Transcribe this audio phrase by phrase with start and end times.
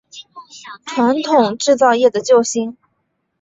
[0.87, 2.75] 传统制造业的救星